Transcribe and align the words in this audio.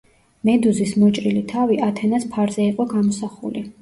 მედუზის 0.47 0.93
მოჭრილი 1.03 1.43
თავი 1.53 1.79
ათენას 1.89 2.25
ფარზე 2.33 2.67
იყო 2.71 2.89
გამოსახული. 2.95 3.63